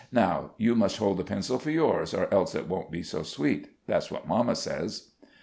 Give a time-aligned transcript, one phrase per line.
[0.11, 3.67] Now, you must hold the pencil for yours, or else it won't be so sweet
[3.85, 5.11] that's what mamma says."